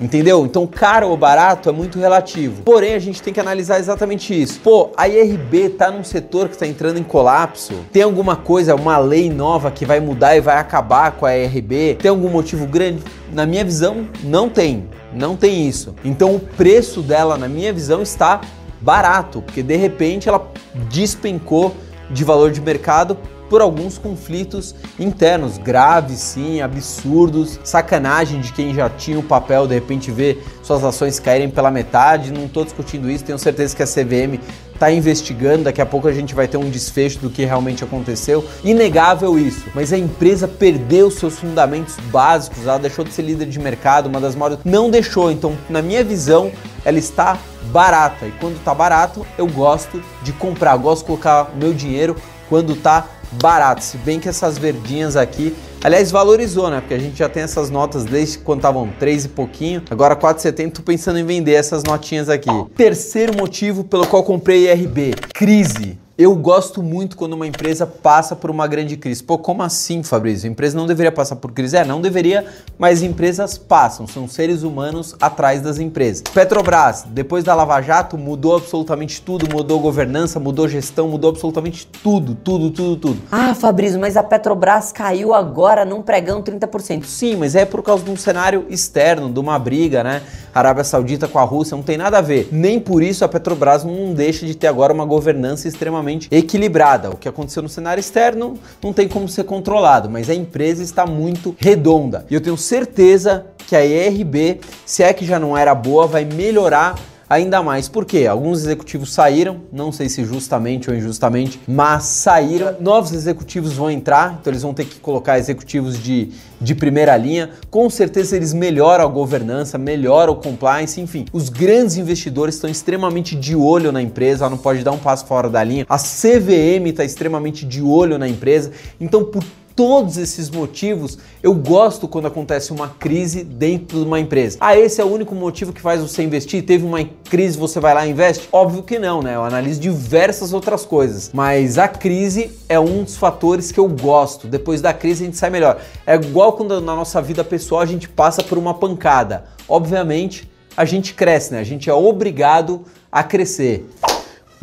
Entendeu? 0.00 0.46
Então, 0.46 0.64
caro 0.64 1.08
ou 1.08 1.16
barato 1.16 1.68
é 1.68 1.72
muito 1.72 1.98
relativo. 1.98 2.62
Porém, 2.62 2.94
a 2.94 2.98
gente 3.00 3.20
tem 3.20 3.34
que 3.34 3.40
analisar 3.40 3.80
exatamente 3.80 4.40
isso. 4.40 4.60
Pô, 4.60 4.90
a 4.96 5.08
IRB 5.08 5.70
tá 5.70 5.90
num 5.90 6.04
setor 6.04 6.46
que 6.46 6.54
está 6.54 6.66
entrando 6.66 6.98
em 6.98 7.02
colapso. 7.02 7.74
Tem 7.92 8.02
alguma 8.02 8.36
coisa, 8.36 8.76
uma 8.76 8.96
lei 8.96 9.28
nova 9.28 9.72
que 9.72 9.84
vai 9.84 9.98
mudar 9.98 10.36
e 10.36 10.40
vai 10.40 10.56
acabar 10.56 11.12
com 11.12 11.26
a 11.26 11.36
IRB? 11.36 11.96
Tem 12.00 12.10
algum 12.10 12.28
motivo 12.28 12.64
grande? 12.64 13.02
Na 13.32 13.44
minha 13.44 13.64
visão, 13.64 14.06
não 14.22 14.48
tem. 14.48 14.88
Não 15.12 15.34
tem 15.34 15.66
isso. 15.66 15.94
Então, 16.04 16.36
o 16.36 16.38
preço 16.40 17.02
dela, 17.02 17.36
na 17.36 17.48
minha 17.48 17.72
visão, 17.72 18.00
está 18.00 18.40
barato, 18.80 19.42
porque 19.42 19.62
de 19.62 19.74
repente 19.74 20.28
ela 20.28 20.48
despencou 20.88 21.74
de 22.10 22.24
valor 22.24 22.50
de 22.50 22.60
mercado 22.60 23.16
por 23.48 23.60
alguns 23.60 23.98
conflitos 23.98 24.74
internos, 24.98 25.58
graves 25.58 26.18
sim, 26.18 26.60
absurdos, 26.60 27.58
sacanagem 27.64 28.40
de 28.40 28.52
quem 28.52 28.74
já 28.74 28.88
tinha 28.90 29.18
o 29.18 29.22
papel 29.22 29.66
de 29.66 29.74
repente 29.74 30.10
ver 30.10 30.44
suas 30.62 30.84
ações 30.84 31.18
caírem 31.18 31.48
pela 31.48 31.70
metade. 31.70 32.32
Não 32.32 32.44
estou 32.44 32.64
discutindo 32.64 33.10
isso, 33.10 33.24
tenho 33.24 33.38
certeza 33.38 33.74
que 33.74 33.82
a 33.82 33.86
CVM 33.86 34.38
está 34.74 34.92
investigando, 34.92 35.64
daqui 35.64 35.80
a 35.80 35.86
pouco 35.86 36.06
a 36.06 36.12
gente 36.12 36.34
vai 36.34 36.46
ter 36.46 36.56
um 36.56 36.70
desfecho 36.70 37.18
do 37.18 37.30
que 37.30 37.44
realmente 37.44 37.82
aconteceu. 37.82 38.44
Inegável 38.62 39.38
isso, 39.38 39.64
mas 39.74 39.92
a 39.92 39.98
empresa 39.98 40.46
perdeu 40.46 41.10
seus 41.10 41.38
fundamentos 41.38 41.96
básicos, 42.12 42.64
ela 42.64 42.78
deixou 42.78 43.04
de 43.04 43.12
ser 43.12 43.22
líder 43.22 43.46
de 43.46 43.58
mercado, 43.58 44.06
uma 44.06 44.20
das 44.20 44.36
maiores. 44.36 44.60
Não 44.64 44.88
deixou, 44.90 45.32
então, 45.32 45.56
na 45.68 45.82
minha 45.82 46.04
visão, 46.04 46.52
ela 46.84 46.98
está 46.98 47.38
barata. 47.68 48.26
E 48.26 48.32
quando 48.32 48.56
está 48.56 48.74
barato, 48.74 49.26
eu 49.36 49.46
gosto 49.46 50.02
de 50.22 50.32
comprar, 50.32 50.76
gosto 50.76 51.02
de 51.02 51.06
colocar 51.06 51.52
o 51.54 51.56
meu 51.56 51.72
dinheiro 51.72 52.16
quando 52.48 52.72
está 52.72 53.06
barato. 53.32 53.82
Se 53.84 53.96
bem 53.98 54.18
que 54.18 54.28
essas 54.28 54.56
verdinhas 54.58 55.16
aqui, 55.16 55.54
aliás, 55.82 56.10
valorizou, 56.10 56.70
né? 56.70 56.80
Porque 56.80 56.94
a 56.94 56.98
gente 56.98 57.18
já 57.18 57.28
tem 57.28 57.42
essas 57.42 57.70
notas 57.70 58.04
desde 58.04 58.38
quando 58.38 58.60
estavam 58.60 58.88
3 58.98 59.26
e 59.26 59.28
pouquinho, 59.28 59.82
agora 59.90 60.16
4,70, 60.16 60.72
tô 60.72 60.82
pensando 60.82 61.18
em 61.18 61.24
vender 61.24 61.52
essas 61.52 61.82
notinhas 61.84 62.28
aqui. 62.28 62.50
Terceiro 62.76 63.36
motivo 63.36 63.84
pelo 63.84 64.06
qual 64.06 64.22
comprei 64.22 64.70
IRB, 64.70 65.14
crise. 65.34 65.98
Eu 66.18 66.34
gosto 66.34 66.82
muito 66.82 67.16
quando 67.16 67.34
uma 67.34 67.46
empresa 67.46 67.86
passa 67.86 68.34
por 68.34 68.50
uma 68.50 68.66
grande 68.66 68.96
crise. 68.96 69.22
Pô, 69.22 69.38
como 69.38 69.62
assim, 69.62 70.02
Fabrício? 70.02 70.48
A 70.48 70.50
empresa 70.50 70.76
não 70.76 70.84
deveria 70.84 71.12
passar 71.12 71.36
por 71.36 71.52
crise? 71.52 71.76
É, 71.76 71.84
não 71.84 72.00
deveria, 72.00 72.44
mas 72.76 73.04
empresas 73.04 73.56
passam. 73.56 74.04
São 74.04 74.26
seres 74.26 74.64
humanos 74.64 75.14
atrás 75.20 75.62
das 75.62 75.78
empresas. 75.78 76.22
Petrobras, 76.22 77.04
depois 77.06 77.44
da 77.44 77.54
Lava 77.54 77.80
Jato, 77.80 78.18
mudou 78.18 78.56
absolutamente 78.56 79.22
tudo. 79.22 79.48
Mudou 79.48 79.78
governança, 79.78 80.40
mudou 80.40 80.66
gestão, 80.66 81.06
mudou 81.06 81.30
absolutamente 81.30 81.86
tudo, 81.86 82.34
tudo, 82.34 82.72
tudo, 82.72 82.96
tudo. 82.96 83.22
Ah, 83.30 83.54
Fabrício, 83.54 84.00
mas 84.00 84.16
a 84.16 84.22
Petrobras 84.24 84.90
caiu 84.90 85.32
agora 85.32 85.84
num 85.84 86.02
pregão 86.02 86.42
30%. 86.42 87.04
Sim, 87.04 87.36
mas 87.36 87.54
é 87.54 87.64
por 87.64 87.80
causa 87.80 88.02
de 88.02 88.10
um 88.10 88.16
cenário 88.16 88.66
externo, 88.68 89.30
de 89.30 89.38
uma 89.38 89.56
briga, 89.56 90.02
né? 90.02 90.22
Arábia 90.52 90.82
Saudita 90.82 91.28
com 91.28 91.38
a 91.38 91.44
Rússia, 91.44 91.76
não 91.76 91.84
tem 91.84 91.96
nada 91.96 92.18
a 92.18 92.20
ver. 92.20 92.48
Nem 92.50 92.80
por 92.80 93.04
isso 93.04 93.24
a 93.24 93.28
Petrobras 93.28 93.84
não 93.84 94.12
deixa 94.12 94.44
de 94.44 94.56
ter 94.56 94.66
agora 94.66 94.92
uma 94.92 95.04
governança 95.04 95.68
extremamente 95.68 96.07
equilibrada. 96.30 97.10
O 97.10 97.16
que 97.16 97.28
aconteceu 97.28 97.62
no 97.62 97.68
cenário 97.68 98.00
externo 98.00 98.58
não 98.82 98.92
tem 98.92 99.08
como 99.08 99.28
ser 99.28 99.44
controlado, 99.44 100.08
mas 100.08 100.30
a 100.30 100.34
empresa 100.34 100.82
está 100.82 101.06
muito 101.06 101.54
redonda. 101.58 102.26
E 102.30 102.34
eu 102.34 102.40
tenho 102.40 102.56
certeza 102.56 103.46
que 103.66 103.76
a 103.76 103.84
ERB, 103.84 104.60
se 104.86 105.02
é 105.02 105.12
que 105.12 105.26
já 105.26 105.38
não 105.38 105.56
era 105.56 105.74
boa, 105.74 106.06
vai 106.06 106.24
melhorar 106.24 106.98
ainda 107.28 107.62
mais. 107.62 107.88
porque 107.88 108.26
Alguns 108.26 108.60
executivos 108.60 109.12
saíram, 109.12 109.62
não 109.72 109.92
sei 109.92 110.08
se 110.08 110.24
justamente 110.24 110.90
ou 110.90 110.96
injustamente, 110.96 111.60
mas 111.66 112.04
saíram. 112.04 112.76
Novos 112.80 113.12
executivos 113.12 113.74
vão 113.74 113.90
entrar, 113.90 114.38
então 114.40 114.50
eles 114.50 114.62
vão 114.62 114.74
ter 114.74 114.84
que 114.84 115.00
colocar 115.00 115.38
executivos 115.38 116.02
de, 116.02 116.30
de 116.60 116.74
primeira 116.74 117.16
linha. 117.16 117.50
Com 117.70 117.88
certeza 117.90 118.36
eles 118.36 118.52
melhoram 118.52 119.04
a 119.04 119.08
governança, 119.08 119.78
melhoram 119.78 120.32
o 120.32 120.36
compliance, 120.36 121.00
enfim. 121.00 121.26
Os 121.32 121.48
grandes 121.48 121.96
investidores 121.96 122.54
estão 122.54 122.70
extremamente 122.70 123.36
de 123.36 123.54
olho 123.54 123.92
na 123.92 124.02
empresa, 124.02 124.44
ela 124.44 124.50
não 124.50 124.58
pode 124.58 124.82
dar 124.82 124.92
um 124.92 124.98
passo 124.98 125.26
fora 125.26 125.48
da 125.48 125.62
linha. 125.62 125.86
A 125.88 125.98
CVM 125.98 126.86
está 126.86 127.04
extremamente 127.04 127.64
de 127.66 127.82
olho 127.82 128.18
na 128.18 128.28
empresa. 128.28 128.72
Então, 129.00 129.24
por 129.24 129.44
todos 129.78 130.16
esses 130.16 130.50
motivos, 130.50 131.18
eu 131.40 131.54
gosto 131.54 132.08
quando 132.08 132.26
acontece 132.26 132.72
uma 132.72 132.88
crise 132.88 133.44
dentro 133.44 134.00
de 134.00 134.04
uma 134.04 134.18
empresa. 134.18 134.58
Ah, 134.60 134.76
esse 134.76 135.00
é 135.00 135.04
o 135.04 135.06
único 135.06 135.36
motivo 135.36 135.72
que 135.72 135.80
faz 135.80 136.02
você 136.02 136.20
investir? 136.20 136.66
Teve 136.66 136.84
uma 136.84 136.98
crise, 137.30 137.56
você 137.56 137.78
vai 137.78 137.94
lá 137.94 138.04
e 138.04 138.10
investe? 138.10 138.48
Óbvio 138.50 138.82
que 138.82 138.98
não, 138.98 139.22
né? 139.22 139.36
Eu 139.36 139.44
analiso 139.44 139.78
diversas 139.78 140.52
outras 140.52 140.84
coisas, 140.84 141.30
mas 141.32 141.78
a 141.78 141.86
crise 141.86 142.50
é 142.68 142.80
um 142.80 143.04
dos 143.04 143.16
fatores 143.16 143.70
que 143.70 143.78
eu 143.78 143.86
gosto. 143.86 144.48
Depois 144.48 144.80
da 144.80 144.92
crise 144.92 145.22
a 145.22 145.26
gente 145.26 145.36
sai 145.36 145.50
melhor. 145.50 145.80
É 146.04 146.16
igual 146.16 146.54
quando 146.54 146.80
na 146.80 146.96
nossa 146.96 147.22
vida 147.22 147.44
pessoal 147.44 147.80
a 147.80 147.86
gente 147.86 148.08
passa 148.08 148.42
por 148.42 148.58
uma 148.58 148.74
pancada. 148.74 149.44
Obviamente, 149.68 150.50
a 150.76 150.84
gente 150.84 151.14
cresce, 151.14 151.52
né? 151.52 151.60
A 151.60 151.64
gente 151.64 151.88
é 151.88 151.94
obrigado 151.94 152.84
a 153.12 153.22
crescer. 153.22 153.88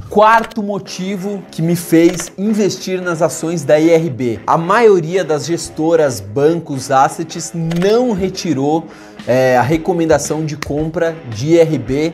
Quarto 0.09 0.61
motivo 0.61 1.43
que 1.51 1.61
me 1.61 1.75
fez 1.75 2.31
investir 2.37 3.01
nas 3.01 3.21
ações 3.21 3.63
da 3.63 3.79
IRB. 3.79 4.39
A 4.45 4.57
maioria 4.57 5.23
das 5.23 5.45
gestoras, 5.45 6.19
bancos, 6.19 6.91
assets 6.91 7.51
não 7.53 8.13
retirou 8.13 8.85
é, 9.27 9.57
a 9.57 9.61
recomendação 9.61 10.45
de 10.45 10.57
compra 10.57 11.15
de 11.29 11.55
IRB, 11.55 12.13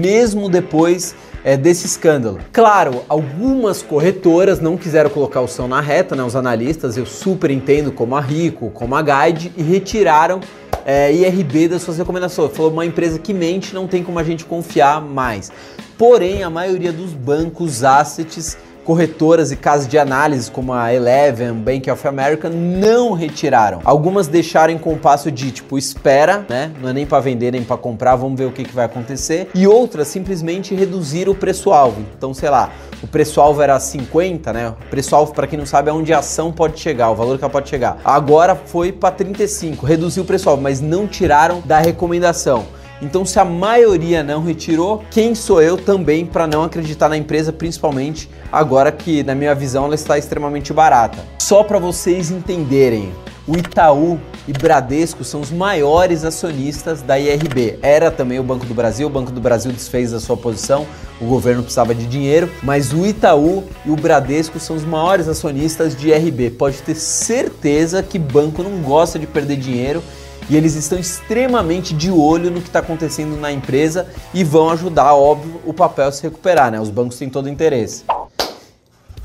mesmo 0.00 0.48
depois 0.48 1.14
é, 1.44 1.56
desse 1.56 1.86
escândalo. 1.86 2.40
Claro, 2.52 3.04
algumas 3.08 3.82
corretoras 3.82 4.58
não 4.58 4.76
quiseram 4.76 5.10
colocar 5.10 5.40
o 5.40 5.46
som 5.46 5.68
na 5.68 5.80
reta, 5.80 6.16
né? 6.16 6.24
Os 6.24 6.34
analistas, 6.34 6.96
eu 6.96 7.06
super 7.06 7.50
entendo, 7.50 7.92
como 7.92 8.16
a 8.16 8.20
Rico, 8.20 8.70
como 8.70 8.96
a 8.96 9.02
Guide, 9.02 9.52
e 9.56 9.62
retiraram 9.62 10.40
é, 10.86 11.12
IRB 11.12 11.66
das 11.66 11.82
suas 11.82 11.98
recomendações. 11.98 12.52
Falou 12.52 12.70
uma 12.70 12.86
empresa 12.86 13.18
que 13.18 13.34
mente, 13.34 13.74
não 13.74 13.88
tem 13.88 14.04
como 14.04 14.20
a 14.20 14.22
gente 14.22 14.44
confiar 14.44 15.02
mais. 15.02 15.50
Porém, 15.98 16.44
a 16.44 16.48
maioria 16.48 16.92
dos 16.92 17.12
bancos, 17.12 17.82
assets, 17.82 18.56
corretoras 18.86 19.50
e 19.50 19.56
casas 19.56 19.88
de 19.88 19.98
análise 19.98 20.48
como 20.48 20.72
a 20.72 20.94
Eleven, 20.94 21.52
Bank 21.54 21.90
of 21.90 22.06
America 22.06 22.48
não 22.48 23.12
retiraram. 23.12 23.80
Algumas 23.84 24.28
deixaram 24.28 24.72
em 24.72 24.78
compasso 24.78 25.28
de 25.30 25.50
tipo 25.50 25.76
espera, 25.76 26.46
né? 26.48 26.70
Não 26.80 26.90
é 26.90 26.92
nem 26.92 27.04
para 27.04 27.18
vender 27.18 27.50
nem 27.50 27.64
para 27.64 27.76
comprar, 27.76 28.14
vamos 28.14 28.38
ver 28.38 28.44
o 28.44 28.52
que, 28.52 28.62
que 28.62 28.72
vai 28.72 28.84
acontecer. 28.84 29.50
E 29.52 29.66
outras 29.66 30.06
simplesmente 30.06 30.72
reduziram 30.72 31.32
o 31.32 31.34
preço 31.34 31.72
alvo. 31.72 32.00
Então, 32.16 32.32
sei 32.32 32.48
lá, 32.48 32.70
o 33.02 33.08
preço 33.08 33.40
alvo 33.40 33.60
era 33.60 33.78
50, 33.78 34.52
né? 34.52 34.68
O 34.68 34.88
preço 34.88 35.16
alvo 35.16 35.34
para 35.34 35.48
quem 35.48 35.58
não 35.58 35.66
sabe 35.66 35.90
é 35.90 35.92
onde 35.92 36.12
a 36.12 36.20
ação 36.20 36.52
pode 36.52 36.78
chegar, 36.78 37.10
o 37.10 37.16
valor 37.16 37.36
que 37.38 37.44
ela 37.44 37.52
pode 37.52 37.68
chegar. 37.68 37.98
Agora 38.04 38.54
foi 38.54 38.92
para 38.92 39.10
35, 39.10 39.84
reduziu 39.84 40.22
o 40.22 40.26
preço 40.26 40.48
alvo, 40.48 40.62
mas 40.62 40.80
não 40.80 41.08
tiraram 41.08 41.60
da 41.64 41.80
recomendação. 41.80 42.64
Então, 43.00 43.24
se 43.24 43.38
a 43.38 43.44
maioria 43.44 44.22
não 44.22 44.42
retirou, 44.42 45.04
quem 45.10 45.34
sou 45.34 45.60
eu 45.60 45.76
também 45.76 46.24
para 46.24 46.46
não 46.46 46.62
acreditar 46.62 47.08
na 47.08 47.16
empresa, 47.16 47.52
principalmente 47.52 48.28
agora 48.50 48.90
que, 48.90 49.22
na 49.22 49.34
minha 49.34 49.54
visão, 49.54 49.84
ela 49.84 49.94
está 49.94 50.16
extremamente 50.16 50.72
barata? 50.72 51.18
Só 51.38 51.62
para 51.62 51.78
vocês 51.78 52.30
entenderem, 52.30 53.12
o 53.46 53.56
Itaú 53.56 54.18
e 54.48 54.52
Bradesco 54.52 55.22
são 55.22 55.40
os 55.40 55.50
maiores 55.50 56.24
acionistas 56.24 57.02
da 57.02 57.18
IRB. 57.18 57.78
Era 57.82 58.10
também 58.10 58.40
o 58.40 58.42
Banco 58.42 58.64
do 58.64 58.74
Brasil, 58.74 59.06
o 59.06 59.10
Banco 59.10 59.30
do 59.30 59.40
Brasil 59.40 59.70
desfez 59.70 60.12
a 60.12 60.18
sua 60.18 60.36
posição, 60.36 60.86
o 61.20 61.26
governo 61.26 61.62
precisava 61.62 61.94
de 61.94 62.06
dinheiro, 62.06 62.50
mas 62.62 62.92
o 62.92 63.06
Itaú 63.06 63.62
e 63.84 63.90
o 63.90 63.96
Bradesco 63.96 64.58
são 64.58 64.74
os 64.74 64.84
maiores 64.84 65.28
acionistas 65.28 65.94
de 65.94 66.08
IRB. 66.08 66.50
Pode 66.50 66.82
ter 66.82 66.94
certeza 66.96 68.02
que 68.02 68.18
banco 68.18 68.62
não 68.62 68.82
gosta 68.82 69.18
de 69.18 69.26
perder 69.26 69.56
dinheiro 69.56 70.02
e 70.48 70.56
eles 70.56 70.74
estão 70.74 70.98
extremamente 70.98 71.94
de 71.94 72.10
olho 72.10 72.50
no 72.50 72.60
que 72.60 72.68
está 72.68 72.78
acontecendo 72.80 73.36
na 73.36 73.52
empresa 73.52 74.06
e 74.32 74.44
vão 74.44 74.70
ajudar, 74.70 75.14
óbvio, 75.14 75.60
o 75.64 75.72
papel 75.72 76.08
a 76.08 76.12
se 76.12 76.22
recuperar, 76.22 76.70
né? 76.70 76.80
Os 76.80 76.90
bancos 76.90 77.18
têm 77.18 77.28
todo 77.28 77.46
o 77.46 77.48
interesse. 77.48 78.04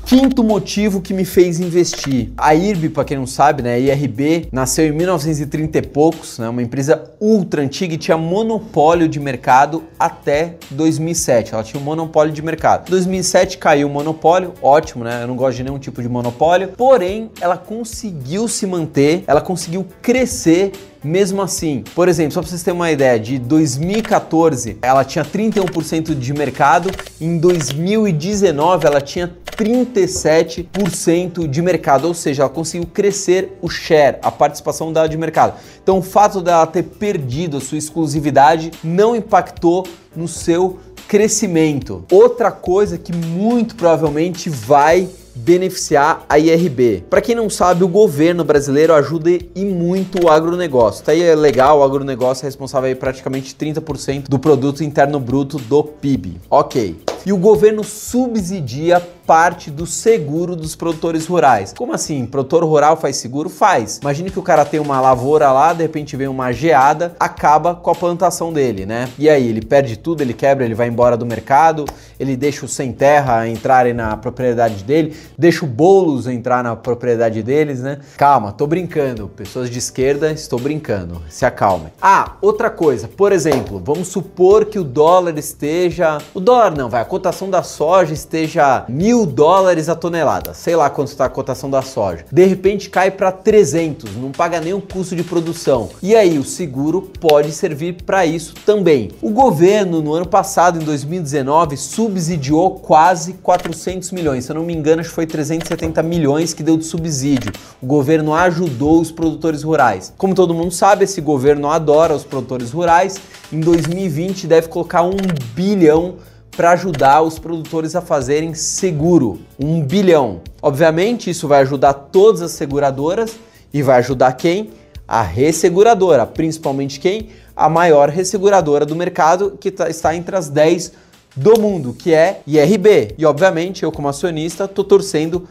Quinto 0.04 0.42
motivo 0.42 1.00
que 1.00 1.14
me 1.14 1.24
fez 1.24 1.60
investir. 1.60 2.32
A 2.36 2.54
IRB, 2.54 2.90
para 2.90 3.04
quem 3.04 3.16
não 3.16 3.26
sabe, 3.26 3.62
né, 3.62 3.80
IRB, 3.80 4.48
nasceu 4.52 4.86
em 4.86 4.92
1930 4.92 5.78
e 5.78 5.82
poucos, 5.82 6.38
né, 6.38 6.48
uma 6.48 6.60
empresa 6.60 7.14
ultra 7.20 7.62
antiga 7.62 7.94
e 7.94 7.96
tinha 7.96 8.18
monopólio 8.18 9.08
de 9.08 9.18
mercado 9.20 9.84
até 9.98 10.56
2007. 10.70 11.54
Ela 11.54 11.62
tinha 11.62 11.80
um 11.80 11.84
monopólio 11.84 12.32
de 12.32 12.42
mercado. 12.42 12.90
2007 12.90 13.56
caiu 13.58 13.88
o 13.88 13.90
monopólio, 13.90 14.52
ótimo, 14.60 15.04
né? 15.04 15.22
Eu 15.22 15.28
não 15.28 15.36
gosto 15.36 15.56
de 15.56 15.64
nenhum 15.64 15.78
tipo 15.78 16.02
de 16.02 16.08
monopólio. 16.08 16.68
Porém, 16.76 17.30
ela 17.40 17.56
conseguiu 17.56 18.48
se 18.48 18.66
manter, 18.66 19.24
ela 19.26 19.40
conseguiu 19.40 19.86
crescer 20.02 20.72
mesmo 21.02 21.42
assim, 21.42 21.82
por 21.94 22.08
exemplo, 22.08 22.32
só 22.32 22.40
para 22.40 22.48
vocês 22.48 22.62
terem 22.62 22.78
uma 22.78 22.90
ideia, 22.90 23.18
de 23.18 23.38
2014 23.38 24.78
ela 24.80 25.04
tinha 25.04 25.24
31% 25.24 26.14
de 26.14 26.32
mercado, 26.32 26.90
em 27.20 27.38
2019 27.38 28.86
ela 28.86 29.00
tinha 29.00 29.30
37% 29.56 31.46
de 31.46 31.62
mercado, 31.62 32.08
ou 32.08 32.14
seja, 32.14 32.42
ela 32.42 32.50
conseguiu 32.50 32.88
crescer 32.92 33.58
o 33.60 33.68
share, 33.68 34.16
a 34.22 34.30
participação 34.30 34.92
dela 34.92 35.08
de 35.08 35.16
mercado. 35.16 35.54
Então, 35.82 35.98
o 35.98 36.02
fato 36.02 36.40
dela 36.40 36.66
ter 36.66 36.82
perdido 36.82 37.58
a 37.58 37.60
sua 37.60 37.78
exclusividade 37.78 38.70
não 38.82 39.14
impactou 39.14 39.86
no 40.16 40.26
seu 40.26 40.78
crescimento. 41.06 42.04
Outra 42.10 42.50
coisa 42.50 42.96
que 42.96 43.14
muito 43.14 43.74
provavelmente 43.74 44.48
vai 44.48 45.08
beneficiar 45.34 46.24
a 46.28 46.38
IRB. 46.38 47.04
Para 47.08 47.20
quem 47.20 47.34
não 47.34 47.48
sabe, 47.48 47.84
o 47.84 47.88
governo 47.88 48.44
brasileiro 48.44 48.94
ajuda 48.94 49.30
e 49.30 49.64
muito 49.64 50.24
o 50.24 50.28
agronegócio. 50.28 51.04
Tá 51.04 51.12
aí 51.12 51.22
é 51.22 51.34
legal, 51.34 51.80
o 51.80 51.82
agronegócio 51.82 52.44
é 52.44 52.46
responsável 52.46 52.88
aí 52.88 52.94
praticamente 52.94 53.54
30% 53.54 54.28
do 54.28 54.38
produto 54.38 54.84
interno 54.84 55.18
bruto 55.18 55.58
do 55.58 55.82
PIB. 55.84 56.40
OK. 56.50 57.11
E 57.24 57.32
o 57.32 57.36
governo 57.36 57.84
subsidia 57.84 59.00
parte 59.26 59.70
do 59.70 59.86
seguro 59.86 60.56
dos 60.56 60.74
produtores 60.74 61.26
rurais. 61.26 61.72
Como 61.76 61.92
assim? 61.92 62.26
Produtor 62.26 62.64
rural 62.64 62.96
faz 62.96 63.16
seguro? 63.16 63.48
Faz. 63.48 63.98
Imagine 64.02 64.30
que 64.30 64.38
o 64.38 64.42
cara 64.42 64.64
tem 64.64 64.80
uma 64.80 65.00
lavoura 65.00 65.52
lá, 65.52 65.72
de 65.72 65.82
repente 65.82 66.16
vem 66.16 66.26
uma 66.26 66.52
geada, 66.52 67.14
acaba 67.20 67.74
com 67.74 67.90
a 67.90 67.94
plantação 67.94 68.52
dele, 68.52 68.84
né? 68.84 69.08
E 69.16 69.28
aí, 69.28 69.46
ele 69.46 69.62
perde 69.62 69.96
tudo, 69.96 70.22
ele 70.22 70.34
quebra, 70.34 70.64
ele 70.64 70.74
vai 70.74 70.88
embora 70.88 71.16
do 71.16 71.24
mercado, 71.24 71.84
ele 72.18 72.36
deixa 72.36 72.66
o 72.66 72.68
sem 72.68 72.92
terra 72.92 73.48
entrarem 73.48 73.94
na 73.94 74.16
propriedade 74.16 74.82
dele, 74.82 75.16
deixa 75.38 75.64
o 75.64 75.68
bolos 75.68 76.26
entrar 76.26 76.64
na 76.64 76.74
propriedade 76.74 77.42
deles, 77.42 77.80
né? 77.80 78.00
Calma, 78.16 78.52
tô 78.52 78.66
brincando. 78.66 79.28
Pessoas 79.28 79.70
de 79.70 79.78
esquerda, 79.78 80.32
estou 80.32 80.58
brincando. 80.58 81.22
Se 81.28 81.46
acalmem. 81.46 81.92
Ah, 82.00 82.36
outra 82.42 82.70
coisa, 82.70 83.06
por 83.08 83.30
exemplo, 83.30 83.80
vamos 83.84 84.08
supor 84.08 84.64
que 84.64 84.78
o 84.78 84.84
dólar 84.84 85.38
esteja. 85.38 86.18
O 86.34 86.40
dólar 86.40 86.76
não, 86.76 86.88
vai, 86.88 87.04
cotação 87.12 87.50
da 87.50 87.62
soja 87.62 88.14
esteja 88.14 88.86
mil 88.88 89.26
dólares 89.26 89.90
a 89.90 89.94
tonelada, 89.94 90.54
sei 90.54 90.74
lá 90.74 90.88
quanto 90.88 91.08
está 91.08 91.26
a 91.26 91.28
cotação 91.28 91.68
da 91.68 91.82
soja. 91.82 92.24
De 92.32 92.46
repente 92.46 92.88
cai 92.88 93.10
para 93.10 93.30
300, 93.30 94.16
não 94.16 94.32
paga 94.32 94.62
o 94.74 94.80
custo 94.80 95.14
de 95.14 95.22
produção. 95.22 95.90
E 96.02 96.16
aí 96.16 96.38
o 96.38 96.44
seguro 96.44 97.02
pode 97.20 97.52
servir 97.52 98.02
para 98.06 98.24
isso 98.24 98.54
também. 98.64 99.10
O 99.20 99.28
governo 99.28 100.00
no 100.00 100.14
ano 100.14 100.26
passado, 100.26 100.80
em 100.80 100.84
2019, 100.86 101.76
subsidiou 101.76 102.76
quase 102.76 103.34
400 103.34 104.10
milhões. 104.10 104.46
Se 104.46 104.52
eu 104.52 104.56
não 104.56 104.64
me 104.64 104.72
engano, 104.72 105.00
acho 105.00 105.10
que 105.10 105.14
foi 105.14 105.26
370 105.26 106.02
milhões 106.02 106.54
que 106.54 106.62
deu 106.62 106.78
de 106.78 106.84
subsídio. 106.86 107.52
O 107.82 107.86
governo 107.86 108.32
ajudou 108.32 108.98
os 108.98 109.12
produtores 109.12 109.62
rurais. 109.62 110.14
Como 110.16 110.34
todo 110.34 110.54
mundo 110.54 110.70
sabe, 110.70 111.04
esse 111.04 111.20
governo 111.20 111.68
adora 111.68 112.14
os 112.14 112.24
produtores 112.24 112.70
rurais. 112.70 113.16
Em 113.52 113.60
2020 113.60 114.46
deve 114.46 114.68
colocar 114.68 115.02
um 115.02 115.16
bilhão 115.54 116.14
para 116.56 116.72
ajudar 116.72 117.22
os 117.22 117.38
produtores 117.38 117.96
a 117.96 118.00
fazerem 118.00 118.54
seguro, 118.54 119.40
um 119.58 119.82
bilhão. 119.82 120.42
Obviamente, 120.60 121.30
isso 121.30 121.48
vai 121.48 121.62
ajudar 121.62 121.94
todas 121.94 122.42
as 122.42 122.52
seguradoras 122.52 123.36
e 123.72 123.82
vai 123.82 123.98
ajudar 123.98 124.32
quem? 124.34 124.70
A 125.08 125.22
resseguradora, 125.22 126.26
principalmente 126.26 127.00
quem? 127.00 127.28
A 127.56 127.68
maior 127.68 128.08
resseguradora 128.08 128.84
do 128.84 128.94
mercado, 128.94 129.56
que 129.58 129.70
tá, 129.70 129.88
está 129.88 130.14
entre 130.14 130.36
as 130.36 130.48
10 130.48 130.92
do 131.34 131.58
mundo, 131.58 131.94
que 131.94 132.12
é 132.12 132.40
IRB. 132.46 133.14
E 133.16 133.24
obviamente, 133.24 133.82
eu 133.82 133.90
como 133.90 134.08
acionista, 134.08 134.64
estou 134.64 134.84
torcendo 134.84 135.48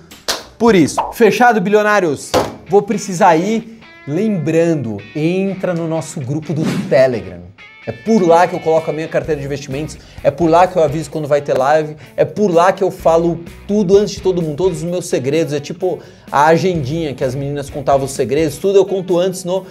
por 0.57 0.75
isso. 0.75 1.01
Fechado, 1.13 1.59
bilionários? 1.59 2.31
Vou 2.69 2.83
precisar 2.83 3.35
ir. 3.35 3.79
Lembrando, 4.07 4.97
entra 5.15 5.73
no 5.73 5.87
nosso 5.87 6.19
grupo 6.19 6.53
do 6.53 6.63
Telegram. 6.89 7.40
É 7.85 7.91
por 7.91 8.21
lá 8.21 8.47
que 8.47 8.55
eu 8.55 8.59
coloco 8.59 8.89
a 8.91 8.93
minha 8.93 9.07
carteira 9.07 9.39
de 9.39 9.45
investimentos, 9.45 9.97
é 10.23 10.29
por 10.29 10.47
lá 10.47 10.67
que 10.67 10.77
eu 10.77 10.83
aviso 10.83 11.09
quando 11.09 11.27
vai 11.27 11.41
ter 11.41 11.57
live, 11.57 11.95
é 12.15 12.23
por 12.23 12.51
lá 12.51 12.71
que 12.71 12.83
eu 12.83 12.91
falo 12.91 13.39
tudo 13.67 13.97
antes 13.97 14.13
de 14.15 14.21
todo 14.21 14.41
mundo, 14.41 14.55
todos 14.55 14.79
os 14.79 14.83
meus 14.83 15.07
segredos, 15.07 15.51
é 15.51 15.59
tipo 15.59 15.99
a 16.31 16.45
agendinha 16.45 17.15
que 17.15 17.23
as 17.23 17.33
meninas 17.33 17.69
contavam 17.71 18.05
os 18.05 18.11
segredos, 18.11 18.57
tudo 18.57 18.77
eu 18.77 18.85
conto 18.85 19.17
antes 19.17 19.43
no 19.43 19.65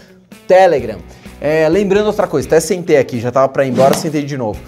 Telegram. 0.48 0.98
É, 1.40 1.68
lembrando 1.68 2.06
outra 2.06 2.26
coisa, 2.26 2.48
até 2.48 2.58
sentei 2.58 2.96
aqui, 2.96 3.20
já 3.20 3.30
tava 3.30 3.48
para 3.48 3.64
ir 3.64 3.70
embora, 3.70 3.94
sentei 3.94 4.24
de 4.24 4.36
novo. 4.36 4.60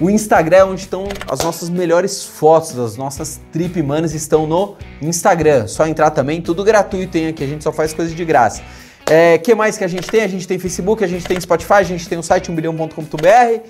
O 0.00 0.08
Instagram 0.10 0.56
é 0.56 0.64
onde 0.64 0.82
estão 0.82 1.08
as 1.28 1.40
nossas 1.40 1.68
melhores 1.68 2.22
fotos, 2.24 2.78
as 2.78 2.96
nossas 2.96 3.40
trip 3.52 3.82
manas 3.82 4.14
estão 4.14 4.46
no 4.46 4.76
Instagram. 5.02 5.66
Só 5.66 5.88
entrar 5.88 6.10
também, 6.10 6.40
tudo 6.40 6.62
gratuito, 6.62 7.18
hein? 7.18 7.28
Aqui 7.28 7.42
a 7.42 7.46
gente 7.48 7.64
só 7.64 7.72
faz 7.72 7.92
coisas 7.92 8.14
de 8.14 8.24
graça. 8.24 8.62
É, 9.10 9.38
que 9.38 9.54
mais 9.54 9.78
que 9.78 9.84
a 9.84 9.88
gente 9.88 10.06
tem? 10.06 10.22
A 10.22 10.28
gente 10.28 10.46
tem 10.46 10.58
Facebook, 10.58 11.02
a 11.02 11.06
gente 11.06 11.24
tem 11.24 11.40
Spotify, 11.40 11.74
a 11.74 11.82
gente 11.82 12.06
tem 12.06 12.18
o 12.18 12.22
site 12.22 12.52
1bilhão.com.br 12.52 13.62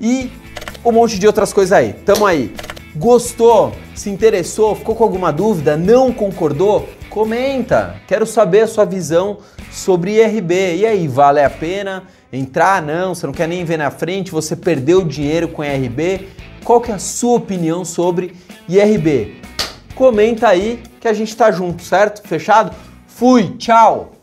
e 0.00 0.30
um 0.84 0.92
monte 0.92 1.18
de 1.18 1.26
outras 1.26 1.52
coisas 1.52 1.72
aí. 1.72 1.92
Tamo 1.92 2.24
aí. 2.24 2.54
Gostou? 2.96 3.74
Se 3.94 4.08
interessou? 4.08 4.74
Ficou 4.74 4.94
com 4.94 5.04
alguma 5.04 5.30
dúvida? 5.30 5.76
Não 5.76 6.12
concordou? 6.12 6.88
Comenta, 7.10 7.96
quero 8.06 8.26
saber 8.26 8.62
a 8.62 8.66
sua 8.66 8.84
visão 8.84 9.38
sobre 9.70 10.16
IRB. 10.16 10.76
E 10.76 10.86
aí, 10.86 11.06
vale 11.06 11.42
a 11.42 11.50
pena 11.50 12.04
entrar? 12.32 12.80
Não, 12.80 13.14
você 13.14 13.26
não 13.26 13.34
quer 13.34 13.46
nem 13.46 13.64
ver 13.64 13.76
na 13.76 13.90
frente, 13.90 14.30
você 14.30 14.56
perdeu 14.56 15.04
dinheiro 15.04 15.48
com 15.48 15.64
IRB. 15.64 16.28
Qual 16.64 16.80
que 16.80 16.90
é 16.90 16.94
a 16.94 16.98
sua 16.98 17.36
opinião 17.36 17.84
sobre 17.84 18.34
IRB? 18.68 19.42
Comenta 19.94 20.48
aí 20.48 20.82
que 20.98 21.08
a 21.08 21.12
gente 21.12 21.36
tá 21.36 21.50
junto, 21.50 21.82
certo? 21.82 22.26
Fechado? 22.26 22.74
Fui, 23.06 23.56
tchau! 23.58 24.17